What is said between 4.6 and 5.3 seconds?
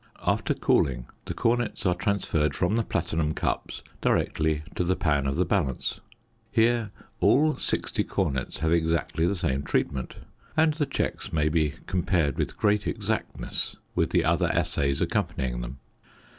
to the pan